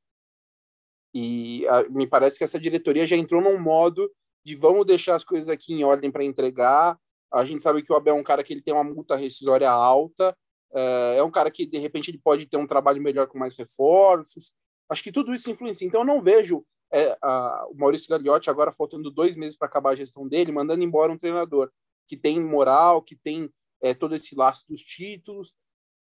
[1.15, 4.11] E a, me parece que essa diretoria já entrou num modo
[4.45, 6.99] de vamos deixar as coisas aqui em ordem para entregar.
[7.33, 9.71] A gente sabe que o Abel é um cara que ele tem uma multa rescisória
[9.71, 10.37] alta,
[10.75, 13.57] é, é um cara que de repente ele pode ter um trabalho melhor com mais
[13.57, 14.53] reforços.
[14.89, 15.87] Acho que tudo isso influencia.
[15.87, 19.91] Então eu não vejo é, a, o Maurício Gagliotti agora faltando dois meses para acabar
[19.91, 21.71] a gestão dele, mandando embora um treinador
[22.07, 23.51] que tem moral, que tem
[23.81, 25.55] é, todo esse laço dos títulos,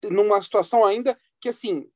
[0.03, 1.89] numa situação ainda que assim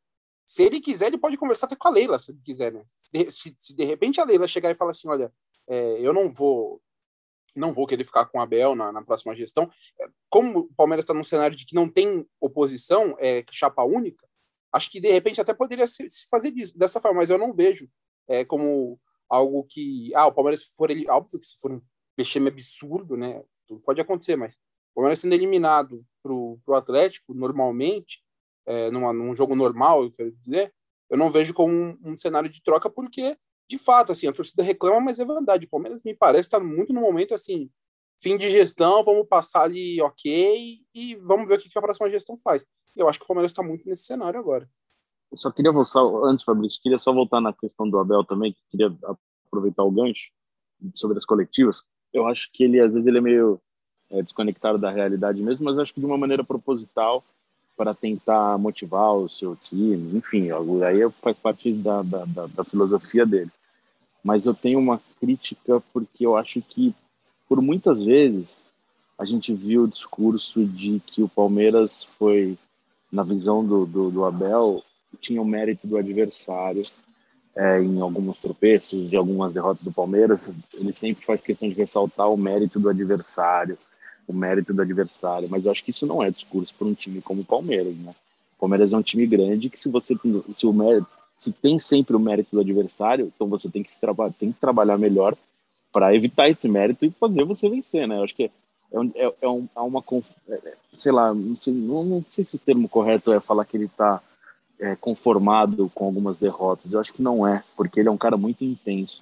[0.46, 2.84] se ele quiser, ele pode conversar até com a Leila, se ele quiser, né?
[3.30, 5.32] Se, se, de repente a Leila chegar e falar assim, olha,
[5.68, 6.82] é, eu não vou
[7.56, 9.70] não vou querer ficar com a Abel na, na próxima gestão.
[10.02, 14.28] É, como o Palmeiras está num cenário de que não tem oposição, é chapa única,
[14.72, 17.54] acho que de repente até poderia se, se fazer disso, dessa forma, mas eu não
[17.54, 17.88] vejo
[18.28, 20.12] é, como algo que.
[20.16, 21.10] Ah, o Palmeiras for ele.
[21.10, 21.82] Óbvio que se for um
[22.18, 23.44] vexame absurdo, né?
[23.68, 28.24] Tudo pode acontecer, mas o Palmeiras sendo eliminado para o Atlético, normalmente,
[28.66, 30.74] é, numa, num jogo normal, eu quero dizer,
[31.10, 33.38] eu não vejo como um, um, cenário de troca, porque,
[33.70, 35.66] de fato, assim, a torcida reclama, mas é verdade.
[35.66, 37.70] O Palmeiras me parece estar muito no momento assim,
[38.22, 42.38] fim de gestão, vamos passar ali ok e vamos ver o que a próxima gestão
[42.38, 42.66] faz.
[42.96, 44.68] Eu acho que o Palmeiras está muito nesse cenário agora.
[45.32, 48.62] Eu só queria voltar, antes, Fabrício, queria só voltar na questão do Abel também, que
[48.70, 48.96] queria
[49.46, 50.32] aproveitar o gancho
[50.94, 51.84] sobre as coletivas.
[52.14, 53.60] Eu acho que ele, às vezes, ele é meio
[54.10, 57.24] é, desconectado da realidade mesmo, mas acho que de uma maneira proposital,
[57.76, 60.50] para tentar motivar o seu time, enfim,
[60.86, 63.52] aí faz parte da, da, da, da filosofia dele.
[64.24, 66.94] Mas eu tenho uma crítica porque eu acho que,
[67.48, 68.58] por muitas vezes,
[69.18, 72.58] a gente viu o discurso de que o Palmeiras foi,
[73.12, 74.84] na visão do, do, do Abel,
[75.20, 76.84] tinha o mérito do adversário
[77.56, 80.52] é, em alguns tropeços, de algumas derrotas do Palmeiras.
[80.74, 83.78] Ele sempre faz questão de ressaltar o mérito do adversário,
[84.28, 87.22] o mérito do adversário, mas eu acho que isso não é discurso para um time
[87.22, 88.16] como o Palmeiras, né?
[88.58, 90.16] O Palmeiras é um time grande que se você
[90.56, 91.08] se o mérito,
[91.38, 94.60] se tem sempre o mérito do adversário, então você tem que se trabalhar, tem que
[94.60, 95.36] trabalhar melhor
[95.92, 98.18] para evitar esse mérito e fazer você vencer, né?
[98.18, 98.50] Eu acho que é,
[99.16, 100.04] é, é, um, é uma
[100.94, 103.86] sei lá, não sei, não, não sei se o termo correto é falar que ele
[103.86, 104.22] está
[104.80, 106.94] é, conformado com algumas derrotas.
[106.94, 109.22] Eu acho que não é, porque ele é um cara muito intenso.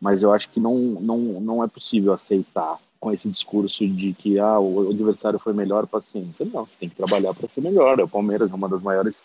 [0.00, 4.38] Mas eu acho que não, não, não é possível aceitar com esse discurso de que
[4.38, 6.44] ah, o adversário foi melhor, paciência.
[6.44, 8.00] Não, você tem que trabalhar para ser melhor.
[8.00, 9.22] O Palmeiras é uma das maiores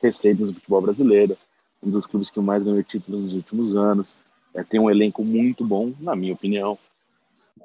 [0.00, 1.36] receitas do futebol brasileiro,
[1.82, 4.14] um dos clubes que mais ganhou títulos nos últimos anos.
[4.54, 6.78] É, tem um elenco muito bom, na minha opinião.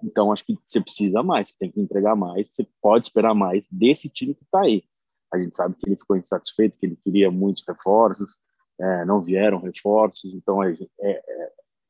[0.03, 3.67] Então, acho que você precisa mais, você tem que entregar mais, você pode esperar mais
[3.69, 4.83] desse time que está aí.
[5.31, 8.37] A gente sabe que ele ficou insatisfeito, que ele queria muitos reforços,
[8.79, 11.21] é, não vieram reforços, então é, é,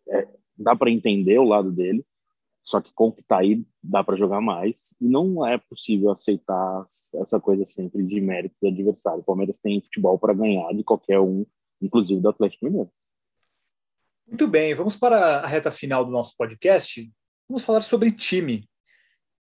[0.10, 0.27] é
[0.58, 2.03] dá para entender o lado dele,
[2.62, 4.93] só que com o que está aí, dá para jogar mais.
[5.00, 9.22] E não é possível aceitar essa coisa sempre de mérito do adversário.
[9.22, 11.45] O Palmeiras tem futebol para ganhar de qualquer um,
[11.82, 12.91] inclusive do Atlético Mineiro.
[14.28, 17.12] Muito bem, vamos para a reta final do nosso podcast.
[17.48, 18.69] Vamos falar sobre time.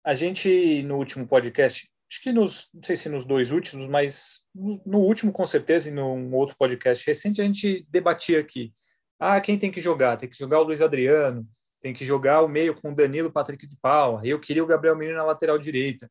[0.04, 4.48] A gente, no último podcast, acho que nos, não sei se nos dois últimos, mas
[4.84, 8.72] no último com certeza e num outro podcast recente, a gente debatia aqui.
[9.20, 10.16] Ah, quem tem que jogar?
[10.16, 11.46] Tem que jogar o Luiz Adriano,
[11.82, 14.24] tem que jogar o meio com o Danilo Patrick de Paula.
[14.24, 16.10] Eu queria o Gabriel Menino na lateral direita.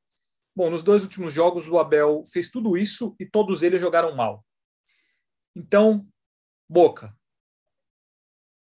[0.54, 4.46] Bom, nos dois últimos jogos o Abel fez tudo isso e todos eles jogaram mal.
[5.56, 6.06] Então,
[6.70, 7.16] Boca,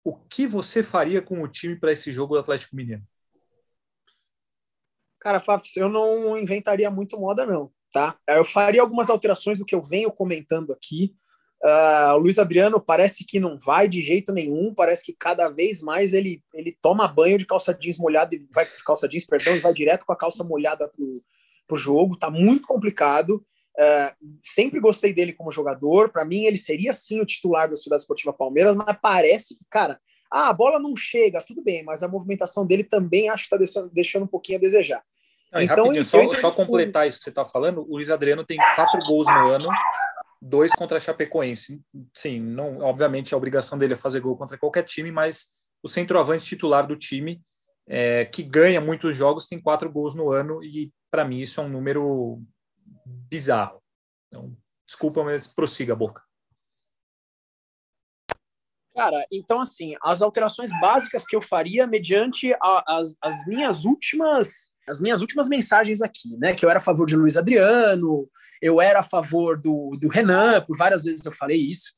[0.04, 3.02] o que você faria com o time para esse jogo do Atlético Mineiro?
[5.20, 8.18] Cara, Fábio, eu não inventaria muito moda, não, tá?
[8.28, 11.16] Eu faria algumas alterações do que eu venho comentando aqui.
[11.64, 15.80] Uh, o Luiz Adriano parece que não vai de jeito nenhum, parece que cada vez
[15.80, 19.60] mais ele, ele toma banho de calça jeans molhada, e vai calça jeans, perdão, e
[19.60, 21.22] vai direto com a calça molhada pro,
[21.68, 23.44] pro jogo, tá muito complicado.
[23.78, 28.02] Uh, sempre gostei dele como jogador, para mim ele seria sim o titular da Cidade
[28.02, 32.08] Esportiva Palmeiras, mas parece que, cara, ah, a bola não chega, tudo bem, mas a
[32.08, 35.02] movimentação dele também acho que tá deixando, deixando um pouquinho a desejar.
[35.52, 38.98] Não, então, só, só completar isso que você está falando, o Luiz Adriano tem quatro
[39.06, 39.68] gols no ano,
[40.42, 41.80] dois contra a Chapecoense.
[42.12, 45.52] Sim, não, obviamente a obrigação dele é fazer gol contra qualquer time, mas
[45.82, 47.40] o centroavante titular do time,
[47.86, 51.64] é, que ganha muitos jogos, tem quatro gols no ano e para mim isso é
[51.64, 52.42] um número
[53.06, 53.80] bizarro.
[54.26, 56.22] Então, desculpa, mas prossiga, Boca.
[58.94, 64.71] Cara, então assim, as alterações básicas que eu faria mediante a, as, as minhas últimas
[64.88, 66.54] as minhas últimas mensagens aqui, né?
[66.54, 68.28] Que eu era a favor de Luiz Adriano,
[68.60, 71.94] eu era a favor do, do Renan, por várias vezes eu falei isso.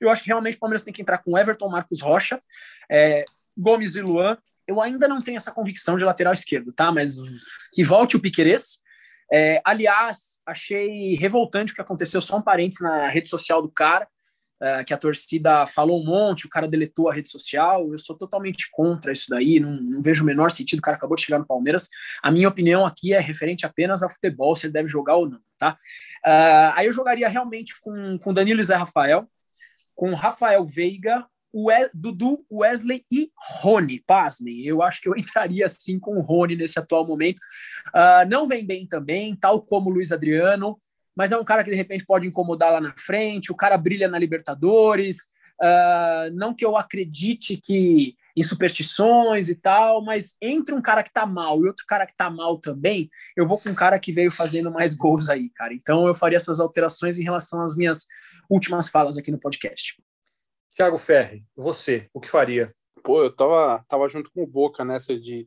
[0.00, 2.40] Eu acho que realmente o Palmeiras tem que entrar com Everton, Marcos Rocha,
[2.90, 3.24] é,
[3.56, 4.38] Gomes e Luan.
[4.66, 6.90] Eu ainda não tenho essa convicção de lateral esquerdo, tá?
[6.90, 7.16] Mas
[7.72, 8.78] que volte o Piquerez.
[9.32, 14.08] É, aliás, achei revoltante o que aconteceu, só um parênteses na rede social do cara
[14.60, 17.90] uh, que a torcida falou um monte, o cara deletou a rede social.
[17.92, 20.78] Eu sou totalmente contra isso daí, não, não, vejo o menor sentido.
[20.78, 21.88] O cara acabou de chegar no Palmeiras.
[22.22, 25.40] A minha opinião aqui é referente apenas ao futebol, se ele deve jogar ou não,
[25.58, 25.76] tá?
[26.24, 29.28] Uh, aí eu jogaria realmente com, com Danilo e Zé Rafael,
[29.94, 34.02] com Rafael Veiga, We Dudu, Wesley e Rony.
[34.06, 37.40] Pasmem, eu acho que eu entraria assim com o Rony nesse atual momento.
[37.88, 40.78] Uh, não vem bem também, tal como o Luiz Adriano
[41.20, 43.52] mas é um cara que de repente pode incomodar lá na frente.
[43.52, 45.28] O cara brilha na Libertadores.
[45.60, 51.12] Uh, não que eu acredite que em superstições e tal, mas entre um cara que
[51.12, 54.10] tá mal e outro cara que tá mal também, eu vou com um cara que
[54.10, 55.74] veio fazendo mais gols aí, cara.
[55.74, 58.06] Então eu faria essas alterações em relação às minhas
[58.48, 60.02] últimas falas aqui no podcast.
[60.74, 62.74] Thiago Ferri, você, o que faria?
[63.04, 65.46] Pô, eu tava, tava junto com o Boca nessa de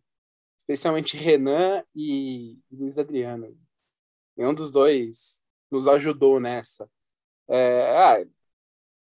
[0.56, 3.58] especialmente Renan e Luiz Adriano.
[4.38, 6.90] Nenhum dos dois nos ajudou nessa.
[7.50, 8.26] É, ah,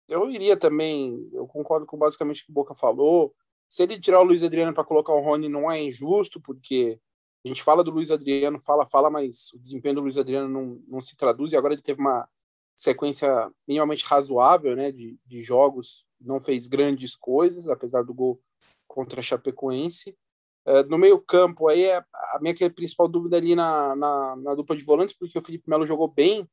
[0.08, 3.36] eu iria também, eu concordo com basicamente o que o Boca falou.
[3.70, 7.00] Se ele tirar o Luiz Adriano para colocar o Rony, não é injusto, porque
[7.46, 10.82] a gente fala do Luiz Adriano, fala, fala, mas o desempenho do Luiz Adriano não,
[10.88, 12.28] não se traduz, e agora ele teve uma
[12.76, 18.42] sequência minimamente razoável né, de, de jogos, não fez grandes coisas, apesar do gol
[18.88, 20.18] contra a Chapecoense.
[20.66, 24.76] É, no meio campo, aí é a minha principal dúvida ali na, na, na dupla
[24.76, 26.48] de volantes, porque o Felipe Melo jogou bem,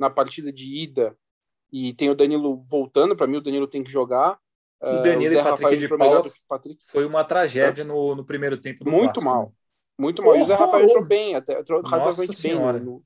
[0.00, 1.14] na partida de ida
[1.70, 4.38] e tem o Danilo voltando, para mim o Danilo tem que jogar.
[4.80, 6.84] O é, Danilo uh, o e Patrick de Paula Patrick.
[6.86, 7.84] foi uma tragédia é.
[7.84, 9.44] no, no primeiro tempo do Muito clássico, mal.
[9.44, 9.52] Né?
[9.98, 10.32] Muito mal.
[10.32, 12.58] Oh, e o Zé Rafael entrou bem, até razoavelmente bem.
[12.80, 13.04] No,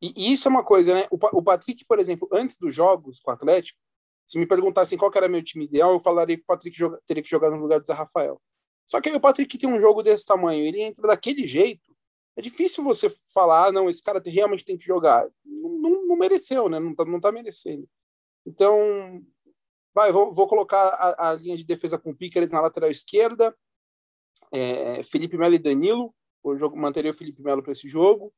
[0.00, 1.06] e, e, isso é uma coisa, né?
[1.10, 3.78] O, o Patrick, por exemplo, antes dos jogos com o Atlético,
[4.24, 7.22] se me perguntassem qual era meu time ideal, eu falaria que o Patrick joga, teria
[7.22, 8.40] que jogar no lugar do Zé Rafael.
[8.86, 11.85] Só que aí o Patrick tem um jogo desse tamanho, ele entra daquele jeito,
[12.36, 15.26] é difícil você falar, ah, não, esse cara realmente tem que jogar.
[15.44, 16.78] Não, não, não mereceu, né?
[16.78, 17.88] Não tá, não tá merecendo.
[18.46, 19.24] Então,
[19.94, 23.56] vai, vou, vou colocar a, a, linha de defesa com Pickers na lateral esquerda,
[24.52, 28.32] é, Felipe Melo e Danilo, o jogo, manteria o Felipe Melo para esse jogo.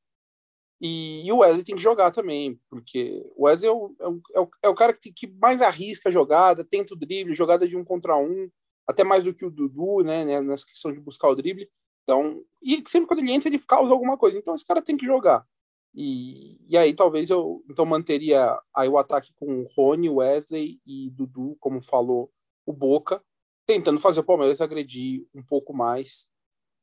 [0.80, 4.20] E, e, o Wesley tem que jogar também, porque o Wesley é o, é o,
[4.36, 7.66] é o, é o cara que, que, mais arrisca a jogada, tenta o drible, jogada
[7.66, 8.48] de um contra um,
[8.86, 11.68] até mais do que o Dudu, né, né nessa questão de buscar o drible.
[12.08, 14.38] Então, e sempre quando ele entra, ele causa alguma coisa.
[14.38, 15.46] Então, esse cara tem que jogar.
[15.94, 21.56] E, e aí, talvez eu então manteria aí o ataque com Rony, Wesley e Dudu,
[21.60, 22.32] como falou
[22.64, 23.22] o Boca,
[23.66, 26.26] tentando fazer o Palmeiras agredir um pouco mais.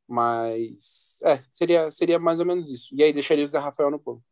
[0.08, 2.96] Mas, é, seria, seria mais ou menos isso.
[2.96, 4.24] E aí, deixaria o Zé Rafael no banco.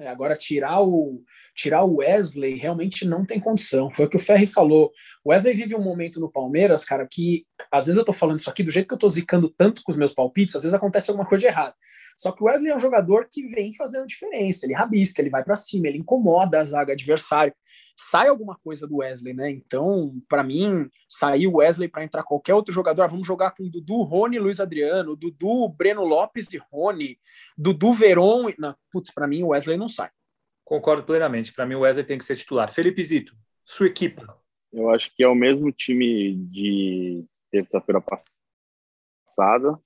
[0.00, 1.22] É, agora, tirar o,
[1.54, 3.90] tirar o Wesley realmente não tem condição.
[3.94, 4.90] Foi o que o Ferri falou.
[5.22, 8.48] O Wesley vive um momento no Palmeiras, cara, que às vezes eu tô falando isso
[8.48, 11.10] aqui, do jeito que eu tô zicando tanto com os meus palpites, às vezes acontece
[11.10, 11.74] alguma coisa de errado.
[12.20, 14.66] Só que o Wesley é um jogador que vem fazendo diferença.
[14.66, 17.54] Ele rabisca, ele vai para cima, ele incomoda a zaga adversária
[18.08, 19.50] sai alguma coisa do Wesley, né?
[19.50, 23.68] Então, para mim, sair o Wesley para entrar qualquer outro jogador, ah, vamos jogar com
[23.68, 27.18] Dudu, Rony, Luiz Adriano, Dudu, Breno Lopes e Rony,
[27.58, 30.10] Dudu, Veron, não, putz, para mim o Wesley não sai.
[30.64, 31.52] Concordo plenamente.
[31.52, 32.72] Para mim o Wesley tem que ser titular.
[32.72, 34.24] Felipe Zito, sua equipe.
[34.72, 39.78] Eu acho que é o mesmo time de terça-feira passada.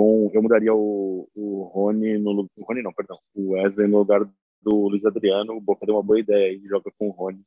[0.00, 4.26] Com, eu mudaria o, o Rony no o Rony não, perdão, o Wesley no lugar
[4.62, 7.42] do Luiz Adriano, o Boca deu uma boa ideia e joga com o Rony,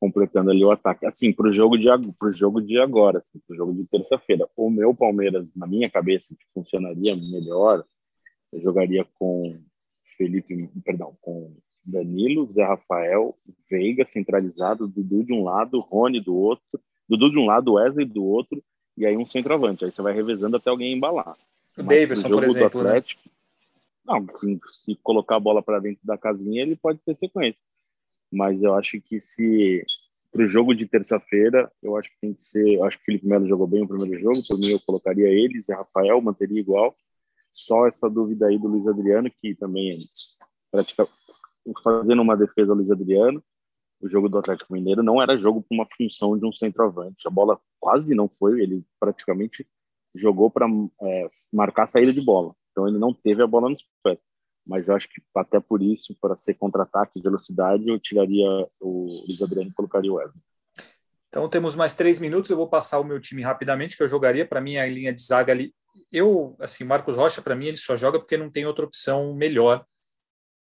[0.00, 1.06] completando ali o ataque.
[1.06, 1.86] Assim, para o jogo de
[2.18, 5.88] pro jogo de agora, assim, para o jogo de terça-feira, o meu Palmeiras, na minha
[5.88, 7.84] cabeça, que funcionaria melhor,
[8.52, 9.56] eu jogaria com
[10.16, 11.54] Felipe, perdão, com
[11.86, 13.38] Danilo, Zé Rafael,
[13.70, 18.24] Veiga centralizado, Dudu de um lado, Rony do outro, Dudu de um lado, Wesley do
[18.24, 18.60] outro,
[18.96, 19.84] e aí um centroavante.
[19.84, 21.36] Aí você vai revezando até alguém embalar.
[21.80, 22.82] O Davidson, por exemplo.
[22.82, 22.88] Né?
[22.90, 23.32] Atlético, né?
[24.04, 27.64] Não, se, se colocar a bola para dentro da casinha, ele pode ter sequência.
[28.32, 29.84] Mas eu acho que se
[30.32, 32.74] para o jogo de terça-feira, eu acho que tem que ser.
[32.74, 35.28] Eu acho que o Felipe Melo jogou bem o primeiro jogo, por mim eu colocaria
[35.28, 36.94] ele, Zé Rafael, manteria igual.
[37.52, 39.98] Só essa dúvida aí do Luiz Adriano, que também
[40.70, 41.06] pratica,
[41.82, 43.42] fazendo uma defesa ao Luiz Adriano.
[44.00, 47.26] O jogo do Atlético Mineiro não era jogo para uma função de um centroavante.
[47.26, 49.66] A bola quase não foi, ele praticamente
[50.14, 50.66] jogou para
[51.02, 52.54] é, marcar a saída de bola.
[52.70, 54.18] Então ele não teve a bola nos pés.
[54.66, 58.48] Mas eu acho que até por isso, para ser contra-ataque de velocidade, eu tiraria
[58.78, 60.42] o Luiz Adriano e colocaria o Wesley.
[61.28, 62.50] Então temos mais três minutos.
[62.50, 64.46] Eu vou passar o meu time rapidamente, que eu jogaria.
[64.46, 65.74] Para mim, a linha de zaga ali.
[66.12, 69.84] Eu, assim, Marcos Rocha, para mim, ele só joga porque não tem outra opção melhor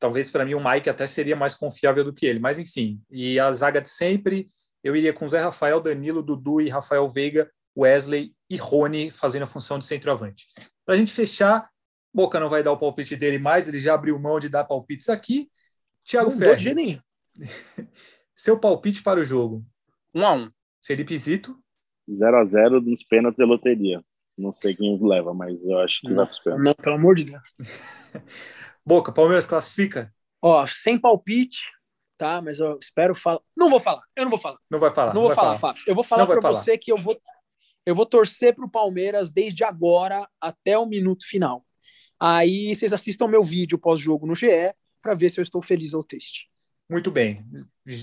[0.02, 3.00] talvez para mim o Mike até seria mais confiável do que ele, mas enfim.
[3.08, 4.46] E a zaga de sempre,
[4.82, 9.46] eu iria com Zé Rafael, Danilo, Dudu e Rafael Veiga, Wesley e Rony fazendo a
[9.46, 10.46] função de centroavante.
[10.84, 11.70] Para a gente fechar,
[12.12, 15.08] Boca não vai dar o palpite dele mais, ele já abriu mão de dar palpites
[15.08, 15.50] aqui.
[16.04, 17.00] Tiago Ferri,
[18.36, 19.64] seu palpite para o jogo?
[20.14, 20.50] 1 um a 1 um.
[20.84, 21.58] Felipe Zito?
[22.14, 24.04] 0 a 0 nos pênaltis da loteria.
[24.36, 26.62] Não sei quem leva, mas eu acho que Nossa, vai ser.
[26.62, 27.42] não, pelo amor de Deus.
[28.84, 30.12] Boca, Palmeiras classifica?
[30.42, 31.70] Ó, sem palpite,
[32.18, 32.42] tá?
[32.42, 33.40] Mas eu espero falar.
[33.56, 34.58] Não vou falar, eu não vou falar.
[34.70, 35.14] Não vai falar.
[35.14, 35.82] Não vou vai falar, Fábio.
[35.86, 36.62] Eu vou falar Não para falar.
[36.62, 37.18] você que eu vou,
[37.84, 41.64] eu vou torcer para o Palmeiras desde agora até o minuto final.
[42.18, 44.72] Aí vocês assistam meu vídeo pós-jogo no GE
[45.02, 46.48] para ver se eu estou feliz ou triste.
[46.88, 47.44] Muito bem.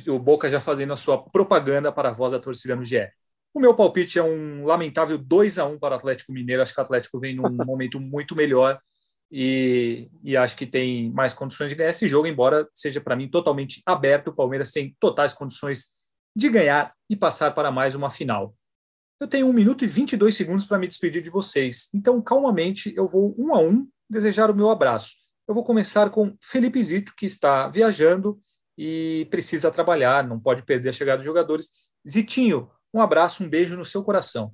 [0.07, 3.07] O Boca já fazendo a sua propaganda para a voz da torcida no GE.
[3.53, 6.61] O meu palpite é um lamentável 2 a 1 para o Atlético Mineiro.
[6.61, 8.79] Acho que o Atlético vem num momento muito melhor
[9.31, 13.27] e, e acho que tem mais condições de ganhar esse jogo, embora seja para mim
[13.27, 14.29] totalmente aberto.
[14.29, 15.99] O Palmeiras tem totais condições
[16.35, 18.55] de ganhar e passar para mais uma final.
[19.19, 21.89] Eu tenho 1 minuto e 22 segundos para me despedir de vocês.
[21.93, 25.17] Então, calmamente, eu vou um a um desejar o meu abraço.
[25.45, 28.39] Eu vou começar com Felipe Zito, que está viajando
[28.77, 31.91] e precisa trabalhar, não pode perder a chegada dos jogadores.
[32.07, 34.53] Zitinho, um abraço, um beijo no seu coração.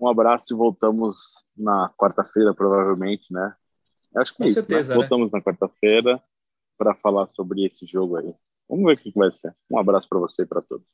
[0.00, 1.16] Um abraço e voltamos
[1.56, 3.54] na quarta-feira, provavelmente, né?
[4.16, 5.00] Acho que Com é isso, certeza, né?
[5.00, 5.08] né?
[5.08, 6.22] Voltamos na quarta-feira
[6.78, 8.32] para falar sobre esse jogo aí.
[8.68, 9.54] Vamos ver o que vai ser.
[9.68, 10.86] Um abraço para você e para todos.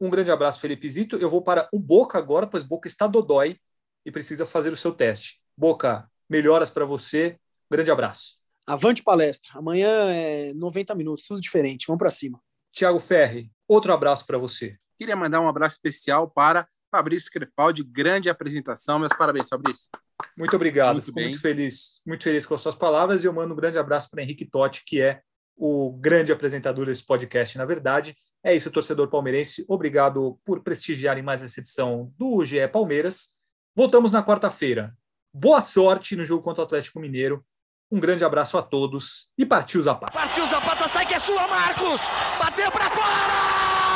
[0.00, 1.16] Um grande abraço, Felipe Zito.
[1.16, 3.58] Eu vou para o Boca agora, pois Boca está dodói
[4.04, 5.40] e precisa fazer o seu teste.
[5.56, 7.38] Boca, melhoras para você.
[7.70, 8.38] Grande abraço.
[8.66, 9.50] Avante palestra.
[9.54, 11.86] Amanhã é 90 minutos, tudo diferente.
[11.86, 12.40] Vamos para cima.
[12.72, 14.76] Tiago Ferri, outro abraço para você.
[14.96, 18.98] Queria mandar um abraço especial para Fabrício Crepaldi, grande apresentação.
[18.98, 19.88] Meus parabéns, Fabrício.
[20.36, 20.94] Muito obrigado.
[20.94, 21.24] Muito Fico bem.
[21.24, 24.22] muito feliz, muito feliz com as suas palavras e eu mando um grande abraço para
[24.22, 25.20] Henrique Totti, que é
[25.60, 28.16] o grande apresentador desse podcast, na verdade.
[28.42, 29.62] É isso, torcedor palmeirense.
[29.68, 33.32] Obrigado por prestigiarem mais essa edição do GE Palmeiras.
[33.76, 34.96] Voltamos na quarta-feira.
[35.32, 37.44] Boa sorte no jogo contra o Atlético Mineiro.
[37.92, 40.12] Um grande abraço a todos e partiu Zapata.
[40.12, 42.00] Partiu Zapata, sai que é sua, Marcos!
[42.38, 43.89] Bateu pra fora!